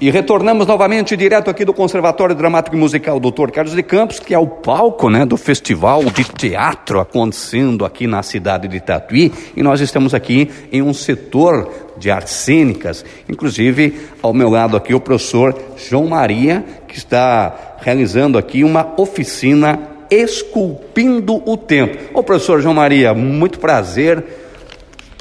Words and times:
E 0.00 0.08
retornamos 0.08 0.66
novamente 0.66 1.14
direto 1.14 1.50
aqui 1.50 1.62
do 1.62 1.74
Conservatório 1.74 2.34
Dramático 2.34 2.74
e 2.74 2.78
Musical 2.78 3.20
Dr. 3.20 3.50
Carlos 3.50 3.74
de 3.74 3.82
Campos, 3.82 4.18
que 4.18 4.32
é 4.32 4.38
o 4.38 4.46
palco 4.46 5.10
né, 5.10 5.26
do 5.26 5.36
festival 5.36 6.02
de 6.04 6.24
teatro 6.24 7.00
acontecendo 7.00 7.84
aqui 7.84 8.06
na 8.06 8.22
cidade 8.22 8.66
de 8.66 8.80
Tatuí. 8.80 9.30
E 9.54 9.62
nós 9.62 9.78
estamos 9.82 10.14
aqui 10.14 10.50
em 10.72 10.80
um 10.80 10.94
setor 10.94 11.70
de 11.98 12.10
artes 12.10 12.32
cênicas. 12.32 13.04
Inclusive, 13.28 14.08
ao 14.22 14.32
meu 14.32 14.48
lado 14.48 14.74
aqui, 14.74 14.94
o 14.94 15.00
professor 15.00 15.54
João 15.76 16.06
Maria, 16.06 16.64
que 16.88 16.96
está 16.96 17.76
realizando 17.82 18.38
aqui 18.38 18.64
uma 18.64 18.94
oficina 18.96 19.80
Esculpindo 20.10 21.42
o 21.46 21.58
Tempo. 21.58 22.18
Ô 22.18 22.22
professor 22.22 22.62
João 22.62 22.74
Maria, 22.74 23.12
muito 23.12 23.60
prazer 23.60 24.24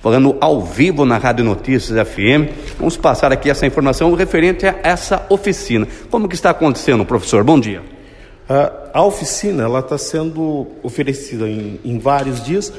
falando 0.01 0.37
ao 0.39 0.61
vivo 0.61 1.05
na 1.05 1.17
Rádio 1.17 1.43
Notícias 1.43 2.07
FM. 2.07 2.77
Vamos 2.77 2.97
passar 2.97 3.31
aqui 3.31 3.49
essa 3.49 3.65
informação 3.65 4.13
referente 4.13 4.65
a 4.65 4.79
essa 4.83 5.25
oficina. 5.29 5.87
Como 6.09 6.27
que 6.27 6.35
está 6.35 6.49
acontecendo, 6.49 7.05
professor? 7.05 7.43
Bom 7.43 7.59
dia. 7.59 7.81
a 8.93 9.03
oficina 9.03 9.63
ela 9.63 9.79
está 9.79 9.97
sendo 9.97 10.67
oferecida 10.81 11.47
em, 11.47 11.79
em, 11.83 11.99
vários 11.99 12.43
dias. 12.43 12.73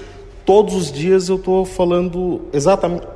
Todos 0.44 0.74
os 0.74 0.90
dias 0.90 1.28
eu 1.28 1.36
estou 1.36 1.64
falando 1.64 2.42
exatamente, 2.52 3.06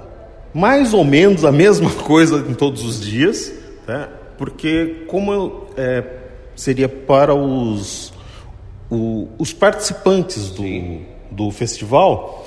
mais 0.52 0.94
ou 0.94 1.04
menos 1.04 1.44
a 1.44 1.50
mesma 1.50 1.90
coisa 2.04 2.44
em 2.48 2.54
todos 2.54 2.84
os 2.84 3.00
dias, 3.00 3.52
né? 3.88 4.08
porque 4.38 5.04
como 5.08 5.66
é, 5.76 6.04
seria 6.54 6.88
para 6.88 7.34
os, 7.34 8.12
o, 8.90 9.28
os 9.38 9.52
participantes 9.52 10.50
do, 10.50 10.62
do 11.30 11.50
festival, 11.50 12.46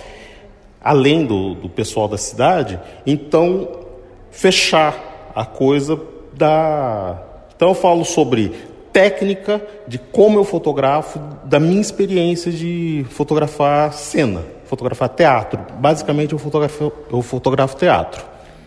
além 0.88 1.26
do, 1.26 1.54
do 1.54 1.68
pessoal 1.68 2.08
da 2.08 2.18
cidade, 2.18 2.80
então 3.06 3.68
fechar 4.32 5.32
a 5.36 5.44
coisa 5.44 6.00
da. 6.34 7.22
Então 7.54 7.70
eu 7.70 7.76
falo 7.76 8.06
sobre 8.06 8.54
técnica 8.94 9.62
de 9.86 9.98
como 9.98 10.40
eu 10.40 10.46
fotografo, 10.46 11.20
da 11.44 11.60
minha 11.60 11.82
experiência 11.82 12.54
de 12.54 13.06
fotografar 13.10 13.92
cena, 13.92 14.46
fotografar 14.64 15.10
teatro. 15.10 15.60
Basicamente 15.78 16.32
eu 16.32 16.40
fotografo, 16.40 16.94
eu 17.12 17.22
fotografo 17.22 17.76
teatro. 17.76 18.24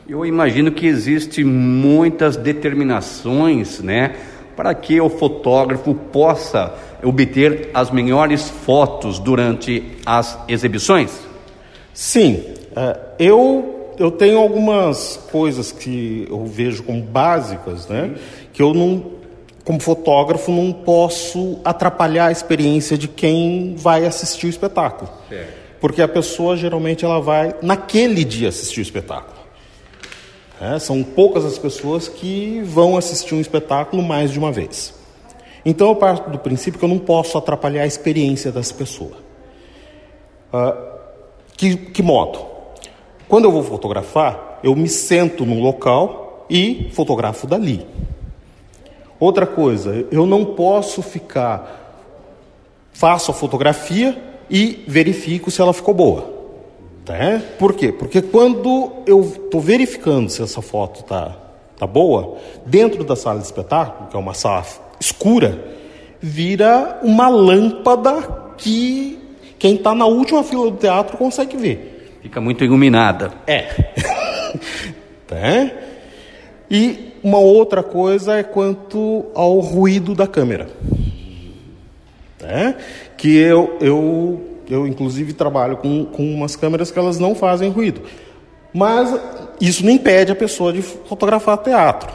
Eu 0.07 0.27
imagino 0.27 0.73
que 0.73 0.87
existe 0.87 1.43
muitas 1.43 2.37
determinações, 2.37 3.81
né, 3.81 4.17
para 4.55 4.75
que 4.75 5.01
o 5.01 5.09
fotógrafo 5.09 5.95
possa 5.95 6.75
obter 7.03 7.71
as 7.73 7.91
melhores 7.91 8.51
fotos 8.51 9.19
durante 9.19 9.97
as 10.05 10.39
exibições. 10.49 11.30
Sim, 11.93 12.45
é, 12.75 12.99
eu, 13.19 13.95
eu 13.99 14.11
tenho 14.11 14.39
algumas 14.39 15.19
coisas 15.31 15.73
que 15.73 16.27
eu 16.29 16.45
vejo 16.47 16.83
como 16.83 17.03
básicas, 17.03 17.87
né? 17.89 18.15
Que 18.53 18.63
eu 18.63 18.73
não, 18.73 19.05
como 19.65 19.81
fotógrafo, 19.81 20.51
não 20.51 20.73
posso 20.73 21.59
atrapalhar 21.65 22.27
a 22.27 22.33
experiência 22.33 22.97
de 22.97 23.09
quem 23.09 23.75
vai 23.77 24.07
assistir 24.07 24.47
o 24.47 24.51
espetáculo. 24.51 25.11
Porque 25.81 26.03
a 26.03 26.09
pessoa 26.09 26.57
geralmente 26.57 27.05
ela 27.05 27.21
vai 27.21 27.55
naquele 27.63 28.25
dia 28.25 28.49
assistir 28.49 28.81
o 28.81 28.83
espetáculo. 28.83 29.41
É, 30.61 30.79
são 30.79 31.03
poucas 31.03 31.45
as 31.45 31.59
pessoas 31.59 32.07
que 32.07 32.61
vão 32.65 32.97
assistir 32.97 33.35
um 33.35 33.41
espetáculo 33.41 34.03
mais 34.03 34.31
de 34.31 34.39
uma 34.39 34.53
vez. 34.53 34.95
Então 35.65 35.89
eu 35.89 35.97
parto 35.97 36.31
do 36.31 36.39
princípio 36.39 36.79
que 36.79 36.85
eu 36.85 36.89
não 36.89 36.99
posso 36.99 37.37
atrapalhar 37.39 37.83
a 37.83 37.87
experiência 37.87 38.53
dessa 38.53 38.75
pessoa. 38.75 39.17
Uh, 40.53 41.00
que, 41.61 41.77
que 41.77 42.03
modo? 42.03 42.39
Quando 43.29 43.45
eu 43.45 43.53
vou 43.53 43.63
fotografar, 43.63 44.61
eu 44.65 44.75
me 44.75 44.89
sento 44.89 45.45
num 45.45 45.61
local 45.61 46.47
e 46.49 46.89
fotografo 46.95 47.47
dali. 47.47 47.87
Outra 49.19 49.47
coisa, 49.47 50.07
eu 50.11 50.25
não 50.25 50.43
posso 50.43 51.03
ficar, 51.03 52.09
faço 52.95 53.31
a 53.31 53.35
fotografia 53.35 54.19
e 54.49 54.83
verifico 54.89 55.51
se 55.51 55.61
ela 55.61 55.75
ficou 55.75 55.93
boa. 55.93 56.33
Tá? 57.05 57.43
Por 57.59 57.75
quê? 57.75 57.93
Porque 57.93 58.23
quando 58.23 58.91
eu 59.07 59.21
estou 59.21 59.61
verificando 59.61 60.31
se 60.31 60.43
essa 60.43 60.63
foto 60.63 61.01
está 61.01 61.37
tá 61.77 61.87
boa, 61.87 62.39
dentro 62.65 63.05
da 63.05 63.15
sala 63.15 63.39
de 63.39 63.45
espetáculo, 63.45 64.09
que 64.09 64.17
é 64.17 64.19
uma 64.19 64.33
sala 64.33 64.65
escura, 64.99 65.63
vira 66.21 67.01
uma 67.03 67.29
lâmpada 67.29 68.55
que 68.57 69.20
quem 69.61 69.75
está 69.75 69.95
na 69.95 70.07
última 70.07 70.43
fila 70.43 70.71
do 70.71 70.77
teatro 70.79 71.19
consegue 71.19 71.55
ver. 71.55 72.19
Fica 72.23 72.41
muito 72.41 72.65
iluminada. 72.65 73.33
É. 73.47 73.63
tá? 75.29 75.71
E 76.73 77.15
uma 77.21 77.39
outra 77.39 77.83
coisa 77.83 78.35
é 78.35 78.45
quanto 78.45 79.27
ao 79.35 79.59
ruído 79.59 80.15
da 80.15 80.25
câmera. 80.25 80.69
Tá? 82.39 82.77
Que 83.17 83.37
eu, 83.37 83.77
eu, 83.81 84.41
eu, 84.71 84.87
inclusive, 84.87 85.33
trabalho 85.33 85.79
com, 85.79 86.05
com 86.05 86.23
umas 86.33 86.55
câmeras 86.55 86.93
que 86.93 86.99
elas 86.99 87.19
não 87.19 87.35
fazem 87.35 87.71
ruído. 87.71 88.03
Mas 88.73 89.13
isso 89.61 89.85
não 89.85 89.91
impede 89.91 90.31
a 90.31 90.37
pessoa 90.37 90.73
de 90.73 90.81
fotografar 90.81 91.59
teatro. 91.59 92.09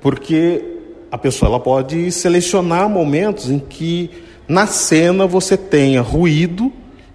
Porque 0.00 0.64
a 1.10 1.18
pessoa 1.18 1.48
ela 1.48 1.60
pode 1.60 2.12
selecionar 2.12 2.88
momentos 2.88 3.50
em 3.50 3.58
que 3.58 4.27
na 4.48 4.66
cena 4.66 5.26
você 5.26 5.56
tenha 5.56 6.00
ruído 6.00 6.72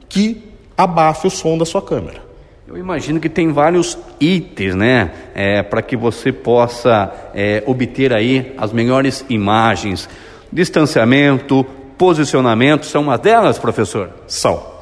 que 0.07 0.43
abafe 0.77 1.27
o 1.27 1.31
som 1.31 1.57
da 1.57 1.65
sua 1.65 1.81
câmera. 1.81 2.21
Eu 2.67 2.77
imagino 2.77 3.19
que 3.19 3.29
tem 3.29 3.51
vários 3.51 3.97
itens, 4.19 4.73
né, 4.73 5.11
é, 5.35 5.61
para 5.61 5.81
que 5.81 5.97
você 5.97 6.31
possa 6.31 7.11
é, 7.33 7.61
obter 7.65 8.13
aí 8.13 8.53
as 8.57 8.71
melhores 8.71 9.25
imagens. 9.29 10.07
Distanciamento, 10.51 11.65
posicionamento, 11.97 12.85
são 12.85 13.01
uma 13.01 13.17
delas, 13.17 13.57
professor? 13.57 14.09
São. 14.27 14.73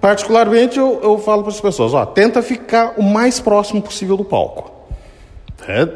Particularmente, 0.00 0.78
eu, 0.78 1.00
eu 1.02 1.18
falo 1.18 1.42
para 1.42 1.52
as 1.52 1.60
pessoas: 1.60 1.94
ó, 1.94 2.04
tenta 2.04 2.42
ficar 2.42 2.94
o 2.96 3.02
mais 3.02 3.40
próximo 3.40 3.80
possível 3.80 4.16
do 4.16 4.24
palco. 4.24 4.70
É, 5.66 5.88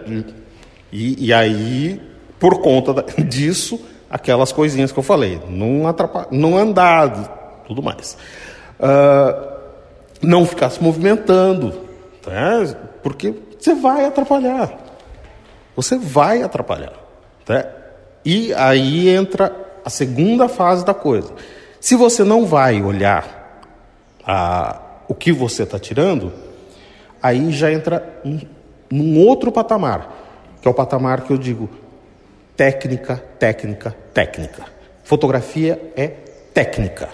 e, 0.93 1.27
e 1.27 1.33
aí, 1.33 2.01
por 2.39 2.61
conta 2.61 3.05
disso, 3.22 3.81
aquelas 4.10 4.50
coisinhas 4.50 4.91
que 4.91 4.98
eu 4.98 5.03
falei, 5.03 5.41
não, 5.48 5.82
não 6.32 6.59
andar, 6.59 7.62
tudo 7.66 7.82
mais. 7.82 8.16
Uh, 8.81 9.50
não 10.21 10.44
ficar 10.44 10.69
se 10.71 10.82
movimentando, 10.82 11.72
tá? 12.21 12.76
porque 13.03 13.32
você 13.59 13.75
vai 13.75 14.04
atrapalhar. 14.04 14.76
Você 15.76 15.97
vai 15.97 16.43
atrapalhar. 16.43 16.93
Tá? 17.44 17.66
E 18.25 18.53
aí 18.54 19.09
entra 19.09 19.54
a 19.84 19.88
segunda 19.88 20.48
fase 20.48 20.84
da 20.84 20.92
coisa. 20.92 21.32
Se 21.78 21.94
você 21.94 22.25
não 22.25 22.44
vai 22.44 22.82
olhar 22.82 23.62
a, 24.27 24.81
o 25.09 25.15
que 25.15 25.32
você 25.32 25.62
está 25.62 25.78
tirando, 25.78 26.32
aí 27.22 27.50
já 27.53 27.72
entra 27.72 28.21
um, 28.25 28.41
num 28.91 29.27
outro 29.27 29.50
patamar, 29.50 30.12
que 30.60 30.69
é 30.69 30.71
o 30.71 30.75
patamar 30.75 31.22
que 31.22 31.32
eu 31.32 31.38
digo 31.38 31.71
técnica, 32.60 33.16
técnica, 33.38 33.97
técnica. 34.12 34.66
Fotografia 35.03 35.81
é 35.97 36.09
técnica. 36.53 37.09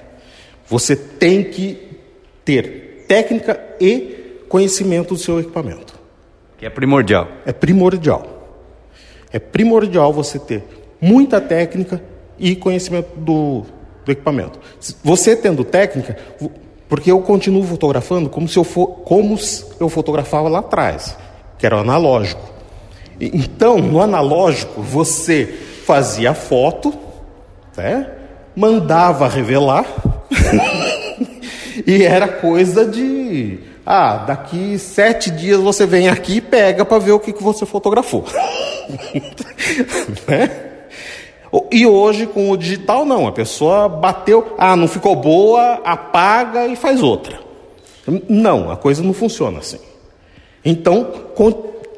Você 0.66 0.96
tem 0.96 1.44
que 1.44 2.00
ter 2.44 3.04
técnica 3.06 3.60
e 3.80 4.42
conhecimento 4.48 5.14
do 5.14 5.20
seu 5.20 5.38
equipamento. 5.38 5.94
Que 6.58 6.66
é 6.66 6.68
primordial. 6.68 7.28
É 7.46 7.52
primordial. 7.52 8.26
É 9.32 9.38
primordial 9.38 10.12
você 10.12 10.36
ter 10.40 10.64
muita 11.00 11.40
técnica 11.40 12.02
e 12.36 12.56
conhecimento 12.56 13.16
do, 13.16 13.62
do 14.04 14.10
equipamento. 14.10 14.58
Você 15.04 15.36
tendo 15.36 15.62
técnica, 15.62 16.18
porque 16.88 17.12
eu 17.12 17.20
continuo 17.20 17.62
fotografando 17.62 18.28
como 18.28 18.48
se 18.48 18.58
eu 18.58 18.64
for, 18.64 18.88
como 19.04 19.38
eu 19.78 19.88
fotografava 19.88 20.48
lá 20.48 20.58
atrás, 20.58 21.16
que 21.56 21.64
era 21.64 21.78
analógico. 21.78 22.55
Então, 23.20 23.78
no 23.78 24.00
analógico, 24.00 24.82
você 24.82 25.46
fazia 25.84 26.30
a 26.30 26.34
foto, 26.34 26.92
né? 27.76 28.10
mandava 28.56 29.28
revelar, 29.28 29.84
e 31.86 32.02
era 32.02 32.26
coisa 32.26 32.86
de. 32.86 33.60
Ah, 33.84 34.16
daqui 34.16 34.78
sete 34.78 35.30
dias 35.30 35.60
você 35.60 35.86
vem 35.86 36.08
aqui 36.08 36.38
e 36.38 36.40
pega 36.40 36.84
para 36.84 36.98
ver 36.98 37.12
o 37.12 37.20
que, 37.20 37.32
que 37.32 37.42
você 37.42 37.64
fotografou. 37.64 38.24
né? 40.26 40.50
E 41.70 41.86
hoje, 41.86 42.26
com 42.26 42.50
o 42.50 42.56
digital, 42.56 43.04
não. 43.04 43.28
A 43.28 43.32
pessoa 43.32 43.88
bateu, 43.88 44.54
ah, 44.58 44.74
não 44.74 44.88
ficou 44.88 45.14
boa, 45.14 45.80
apaga 45.84 46.66
e 46.66 46.74
faz 46.74 47.02
outra. 47.02 47.38
Não, 48.28 48.70
a 48.70 48.76
coisa 48.76 49.02
não 49.02 49.12
funciona 49.12 49.60
assim. 49.60 49.78
Então, 50.64 51.04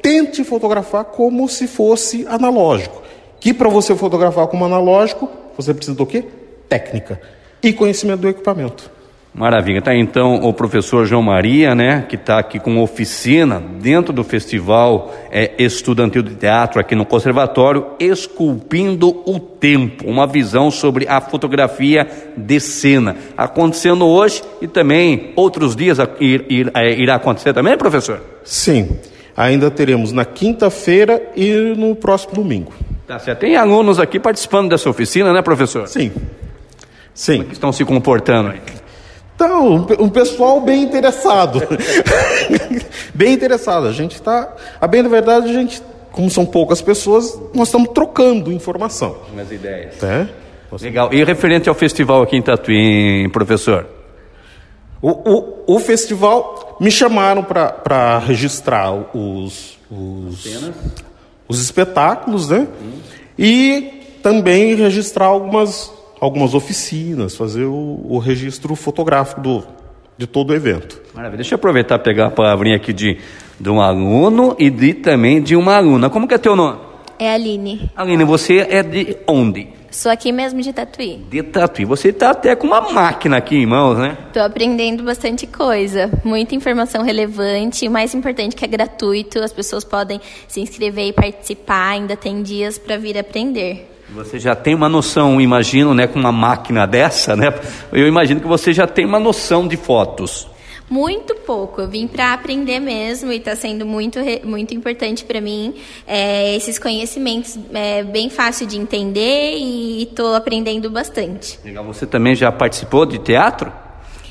tente 0.09 0.43
fotografar 0.43 1.05
como 1.05 1.47
se 1.47 1.67
fosse 1.67 2.25
analógico. 2.27 3.03
Que 3.39 3.53
para 3.53 3.69
você 3.69 3.95
fotografar 3.95 4.47
como 4.47 4.65
analógico, 4.65 5.29
você 5.55 5.71
precisa 5.71 5.95
do 5.95 6.03
quê? 6.03 6.25
Técnica 6.67 7.21
e 7.61 7.71
conhecimento 7.71 8.21
do 8.21 8.27
equipamento. 8.27 8.89
Maravilha. 9.31 9.83
Tá 9.83 9.95
então 9.95 10.37
o 10.41 10.51
professor 10.51 11.05
João 11.05 11.21
Maria, 11.21 11.75
né, 11.75 12.07
que 12.09 12.15
está 12.15 12.39
aqui 12.39 12.59
com 12.59 12.81
oficina 12.81 13.61
dentro 13.79 14.11
do 14.11 14.23
festival 14.23 15.13
é, 15.29 15.51
estudantil 15.59 16.23
de 16.23 16.33
teatro 16.33 16.81
aqui 16.81 16.95
no 16.95 17.05
conservatório, 17.05 17.85
esculpindo 17.99 19.09
o 19.27 19.39
tempo, 19.39 20.09
uma 20.09 20.25
visão 20.25 20.71
sobre 20.71 21.07
a 21.07 21.21
fotografia 21.21 22.07
de 22.35 22.59
cena, 22.59 23.15
acontecendo 23.37 24.07
hoje 24.07 24.41
e 24.59 24.67
também 24.67 25.33
outros 25.35 25.75
dias 25.75 25.99
ir, 26.19 26.47
ir, 26.49 26.71
é, 26.73 26.99
irá 26.99 27.13
acontecer 27.13 27.53
também, 27.53 27.77
professor? 27.77 28.19
Sim. 28.43 28.97
Ainda 29.35 29.71
teremos 29.71 30.11
na 30.11 30.25
quinta-feira 30.25 31.21
e 31.35 31.73
no 31.77 31.95
próximo 31.95 32.35
domingo. 32.35 32.73
Tá 33.07 33.17
certo. 33.19 33.39
Tem 33.39 33.55
alunos 33.55 33.99
aqui 33.99 34.19
participando 34.19 34.69
dessa 34.69 34.89
oficina, 34.89 35.33
né, 35.33 35.41
professor? 35.41 35.87
Sim. 35.87 36.11
Sim. 37.13 37.37
Como 37.37 37.49
é 37.49 37.53
estão 37.53 37.71
se 37.71 37.83
comportando 37.83 38.49
aí? 38.49 38.61
Então, 39.35 39.87
um 39.99 40.09
pessoal 40.09 40.59
bem 40.59 40.83
interessado. 40.83 41.61
bem 43.15 43.33
interessado. 43.33 43.87
A 43.87 43.91
gente 43.91 44.15
está. 44.15 44.53
A 44.81 44.85
bem 44.85 45.01
da 45.01 45.09
verdade, 45.09 45.49
a 45.49 45.53
gente, 45.53 45.81
como 46.11 46.29
são 46.29 46.45
poucas 46.45 46.81
pessoas, 46.81 47.39
nós 47.53 47.69
estamos 47.69 47.89
trocando 47.93 48.51
informação. 48.51 49.15
Umas 49.33 49.49
ideias. 49.51 50.03
É? 50.03 50.27
Legal. 50.81 51.13
E 51.13 51.23
referente 51.23 51.69
ao 51.69 51.73
festival 51.75 52.21
aqui 52.21 52.35
em 52.35 52.41
Tatuí, 52.41 53.29
professor? 53.31 53.87
O, 55.01 55.09
o, 55.09 55.75
o 55.75 55.79
festival 55.79 56.77
me 56.79 56.91
chamaram 56.91 57.43
para 57.43 58.19
registrar 58.19 58.91
os, 58.93 59.77
os, 59.89 60.45
os 61.47 61.61
espetáculos, 61.61 62.49
né? 62.49 62.67
Hum. 62.81 62.91
E 63.37 64.17
também 64.21 64.75
registrar 64.75 65.25
algumas 65.25 65.91
algumas 66.19 66.53
oficinas, 66.53 67.35
fazer 67.35 67.63
o, 67.63 68.01
o 68.03 68.17
registro 68.19 68.75
fotográfico 68.75 69.41
do, 69.41 69.63
de 70.17 70.27
todo 70.27 70.49
o 70.51 70.53
evento. 70.53 71.01
Maravilha. 71.13 71.37
Deixa 71.37 71.53
eu 71.53 71.57
aproveitar 71.57 71.95
e 71.95 71.99
pegar 71.99 72.27
a 72.27 72.31
palavrinha 72.31 72.75
aqui 72.75 72.91
de, 72.91 73.17
de 73.59 73.69
um 73.69 73.81
aluno 73.81 74.55
e 74.59 74.69
de, 74.69 74.93
também 74.93 75.41
de 75.41 75.55
uma 75.55 75.77
aluna. 75.77 76.09
Como 76.09 76.27
que 76.27 76.33
é 76.33 76.37
teu 76.37 76.55
nome? 76.55 76.79
É 77.17 77.33
Aline. 77.33 77.89
Aline, 77.95 78.23
você 78.23 78.67
é 78.69 78.83
de 78.83 79.17
onde? 79.27 79.69
Sou 79.91 80.11
aqui 80.11 80.31
mesmo 80.31 80.61
de 80.61 80.71
Tatuí. 80.71 81.25
De 81.29 81.41
Tatuí. 81.41 81.83
Você 81.85 82.09
está 82.09 82.31
até 82.31 82.55
com 82.55 82.67
uma 82.67 82.91
máquina 82.91 83.37
aqui 83.37 83.57
em 83.57 83.65
mãos, 83.65 83.97
né? 83.97 84.17
Estou 84.27 84.43
aprendendo 84.43 85.03
bastante 85.03 85.47
coisa. 85.47 86.11
Muita 86.23 86.53
informação 86.53 87.03
relevante. 87.03 87.87
O 87.87 87.91
mais 87.91 88.13
importante 88.13 88.55
que 88.55 88.63
é 88.63 88.67
gratuito. 88.67 89.39
As 89.39 89.51
pessoas 89.51 89.83
podem 89.83 90.21
se 90.47 90.61
inscrever 90.61 91.07
e 91.07 91.13
participar. 91.13 91.89
Ainda 91.89 92.15
tem 92.15 92.43
dias 92.43 92.77
para 92.77 92.97
vir 92.97 93.17
aprender. 93.17 93.89
Você 94.11 94.39
já 94.39 94.55
tem 94.55 94.73
uma 94.73 94.89
noção, 94.89 95.39
imagino, 95.39 95.93
né, 95.93 96.07
com 96.07 96.19
uma 96.19 96.31
máquina 96.31 96.87
dessa, 96.87 97.35
né? 97.35 97.53
Eu 97.91 98.07
imagino 98.07 98.41
que 98.41 98.47
você 98.47 98.73
já 98.73 98.87
tem 98.87 99.05
uma 99.05 99.19
noção 99.19 99.67
de 99.67 99.77
fotos. 99.77 100.47
Muito 100.89 101.35
pouco. 101.35 101.81
Eu 101.81 101.87
vim 101.87 102.07
para 102.07 102.33
aprender 102.33 102.79
mesmo 102.79 103.31
e 103.31 103.37
está 103.37 103.55
sendo 103.55 103.85
muito, 103.85 104.19
muito 104.43 104.73
importante 104.73 105.23
para 105.23 105.39
mim. 105.39 105.75
É, 106.07 106.55
esses 106.55 106.79
conhecimentos 106.79 107.57
é 107.73 108.03
bem 108.03 108.29
fácil 108.29 108.65
de 108.65 108.77
entender 108.77 109.57
e 109.57 110.03
estou 110.03 110.33
aprendendo 110.33 110.89
bastante. 110.89 111.59
Legal. 111.63 111.85
Você 111.85 112.07
também 112.07 112.33
já 112.33 112.51
participou 112.51 113.05
de 113.05 113.19
teatro? 113.19 113.71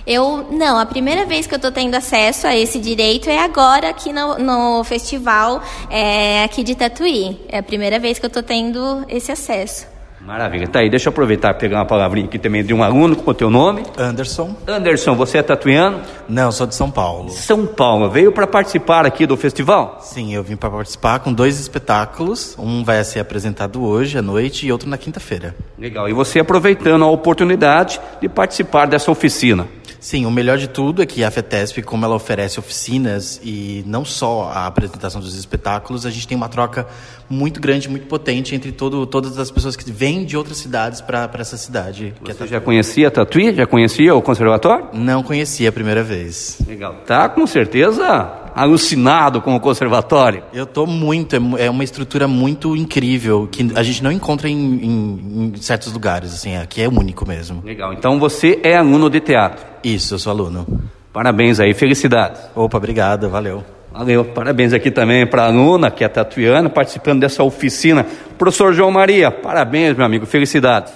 Eu, 0.07 0.49
não, 0.51 0.79
a 0.79 0.87
primeira 0.87 1.27
vez 1.27 1.47
que 1.47 1.55
eu 1.55 1.59
estou 1.59 1.71
tendo 1.71 1.95
acesso 1.95 2.47
a 2.47 2.57
esse 2.57 2.81
direito 2.81 3.29
é 3.29 3.41
agora 3.41 3.91
aqui 3.91 4.11
no, 4.11 4.39
no 4.39 4.83
festival 4.83 5.63
é, 5.91 6.43
aqui 6.45 6.63
de 6.65 6.75
Tatuí. 6.75 7.39
É 7.47 7.59
a 7.59 7.63
primeira 7.63 7.99
vez 7.99 8.19
que 8.19 8.25
eu 8.25 8.29
estou 8.29 8.43
tendo 8.43 9.05
esse 9.09 9.31
acesso. 9.31 9.98
Maravilha. 10.29 10.69
Tá 10.69 10.81
aí, 10.81 10.91
deixa 10.91 11.09
eu 11.09 11.11
aproveitar 11.11 11.53
e 11.53 11.55
pegar 11.55 11.79
uma 11.79 11.87
palavrinha 11.87 12.27
aqui 12.27 12.39
também 12.39 12.63
de 12.63 12.75
um 12.75 12.83
aluno 12.83 13.17
com 13.17 13.31
o 13.31 13.33
teu 13.33 13.49
nome. 13.49 13.83
Anderson. 13.97 14.55
Anderson, 14.67 15.15
você 15.15 15.39
é 15.39 15.43
tatuiano? 15.43 16.03
Não, 16.29 16.53
sou 16.53 16.67
de 16.67 16.75
São 16.75 16.91
Paulo. 16.91 17.31
São 17.31 17.65
Paulo. 17.65 18.11
Veio 18.11 18.31
para 18.31 18.47
participar 18.47 19.07
aqui 19.07 19.25
do 19.25 19.39
festival? 19.39 20.01
Sim, 20.03 20.35
eu 20.35 20.43
vim 20.43 20.55
para 20.55 20.69
participar 20.69 21.21
com 21.21 21.33
dois 21.33 21.59
espetáculos. 21.59 22.55
Um 22.59 22.85
vai 22.85 23.03
ser 23.05 23.21
apresentado 23.21 23.83
hoje 23.83 24.19
à 24.19 24.23
noite 24.23 24.67
e 24.67 24.71
outro 24.71 24.87
na 24.87 24.99
quinta-feira. 24.99 25.57
Legal. 25.79 26.07
E 26.11 26.13
você 26.13 26.41
aproveitando 26.41 27.05
a 27.07 27.11
oportunidade 27.11 27.99
de 28.21 28.29
participar 28.29 28.85
dessa 28.85 29.11
oficina? 29.11 29.67
Sim, 30.01 30.27
o 30.27 30.31
melhor 30.31 30.59
de 30.59 30.69
tudo 30.69 31.03
é 31.03 31.07
que 31.07 31.25
a 31.25 31.31
FETESP, 31.31 31.83
como 31.83 32.05
ela 32.05 32.15
oferece 32.15 32.59
oficinas 32.59 33.41
e 33.43 33.83
não 33.87 34.05
só 34.05 34.51
a 34.53 34.67
apresentação 34.67 35.21
dos 35.21 35.37
espetáculos, 35.37 36.07
a 36.07 36.11
gente 36.11 36.27
tem 36.27 36.37
uma 36.37 36.49
troca 36.49 36.87
muito 37.29 37.61
grande, 37.61 37.89
muito 37.89 38.07
potente 38.07 38.55
entre 38.55 38.73
todo, 38.73 39.07
todas 39.07 39.39
as 39.39 39.51
pessoas 39.51 39.77
que 39.77 39.91
vêm 39.91 40.25
de 40.25 40.37
outras 40.37 40.59
cidades 40.59 41.01
para 41.01 41.29
essa 41.39 41.57
cidade. 41.57 42.15
É 42.25 42.33
Você 42.33 42.45
é 42.45 42.47
já 42.47 42.61
conhecia 42.61 43.11
Tatuí? 43.11 43.55
Já 43.55 43.67
conhecia 43.67 44.15
o 44.15 44.23
conservatório? 44.23 44.89
Não 44.93 45.23
conhecia 45.23 45.69
a 45.69 45.73
primeira 45.73 46.03
vez. 46.03 46.59
Legal. 46.67 46.95
Tá 47.07 47.29
com 47.29 47.47
certeza 47.47 48.49
alucinado 48.55 49.41
com 49.41 49.55
o 49.55 49.61
conservatório? 49.61 50.43
Eu 50.53 50.65
estou 50.65 50.87
muito, 50.87 51.37
é, 51.37 51.67
é 51.67 51.71
uma 51.71 51.85
estrutura 51.85 52.27
muito 52.27 52.77
incrível 52.77 53.49
que 53.51 53.71
a 53.75 53.83
gente 53.83 54.03
não 54.03 54.11
encontra 54.11 54.49
em, 54.49 54.57
em, 54.57 55.53
em, 55.55 55.57
certos 55.57 55.93
lugares, 55.93 56.35
assim, 56.35 56.57
aqui 56.57 56.83
é 56.83 56.89
único 56.89 57.27
mesmo. 57.27 57.63
Legal, 57.65 57.93
então 57.93 58.19
você 58.19 58.61
é 58.65 58.77
aluno 58.77 59.09
de 59.09 59.21
teatro? 59.21 59.65
Isso, 59.83 60.15
eu 60.15 60.19
sou 60.19 60.31
aluno. 60.31 60.67
Parabéns 61.13 61.59
aí, 61.61 61.75
felicidades. 61.75 62.41
Opa, 62.55 62.77
obrigado, 62.77 63.29
valeu. 63.29 63.65
Valeu, 63.93 64.25
parabéns 64.25 64.73
aqui 64.73 64.91
também 64.91 65.27
para 65.27 65.43
a 65.43 65.47
aluna, 65.47 65.91
que 65.91 66.05
é 66.05 66.09
tatuiana, 66.09 66.69
participando 66.69 67.21
dessa 67.21 67.43
oficina. 67.43 68.07
Professor 68.37 68.73
João 68.73 68.91
Maria, 68.91 69.31
parabéns, 69.31 69.97
meu 69.97 70.05
amigo, 70.07 70.27
felicidades. 70.27 70.93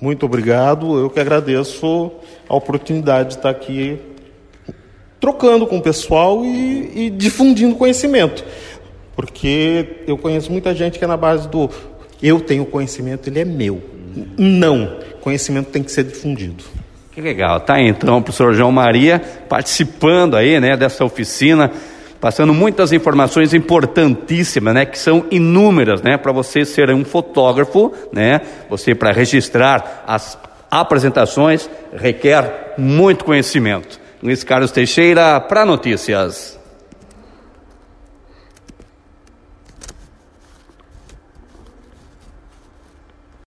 Muito 0.00 0.26
obrigado, 0.26 0.98
eu 0.98 1.08
que 1.08 1.18
agradeço 1.18 2.12
a 2.48 2.54
oportunidade 2.54 3.30
de 3.30 3.34
estar 3.36 3.50
aqui 3.50 3.98
trocando 5.18 5.66
com 5.66 5.78
o 5.78 5.82
pessoal 5.82 6.44
e, 6.44 7.06
e 7.06 7.10
difundindo 7.10 7.74
conhecimento. 7.74 8.44
Porque 9.16 10.02
eu 10.06 10.18
conheço 10.18 10.52
muita 10.52 10.74
gente 10.74 10.98
que 10.98 11.04
é 11.04 11.08
na 11.08 11.16
base 11.16 11.48
do 11.48 11.70
eu 12.22 12.38
tenho 12.40 12.66
conhecimento, 12.66 13.28
ele 13.28 13.40
é 13.40 13.44
meu. 13.44 13.82
Não, 14.38 14.98
conhecimento 15.20 15.70
tem 15.70 15.82
que 15.82 15.90
ser 15.90 16.04
difundido. 16.04 16.62
Que 17.16 17.22
legal, 17.22 17.60
tá 17.60 17.80
então, 17.80 18.20
professor 18.20 18.52
João 18.52 18.70
Maria 18.70 19.18
participando 19.48 20.36
aí, 20.36 20.60
né, 20.60 20.76
dessa 20.76 21.02
oficina, 21.02 21.72
passando 22.20 22.52
muitas 22.52 22.92
informações 22.92 23.54
importantíssimas, 23.54 24.74
né, 24.74 24.84
que 24.84 24.98
são 24.98 25.24
inúmeras, 25.30 26.02
né, 26.02 26.18
para 26.18 26.30
você 26.30 26.62
ser 26.62 26.90
um 26.90 27.06
fotógrafo, 27.06 27.90
né, 28.12 28.42
você 28.68 28.94
para 28.94 29.12
registrar 29.12 30.04
as 30.06 30.38
apresentações 30.70 31.70
requer 31.94 32.74
muito 32.76 33.24
conhecimento. 33.24 33.98
Luiz 34.22 34.44
Carlos 34.44 34.70
Teixeira, 34.70 35.40
para 35.40 35.64
Notícias. 35.64 36.60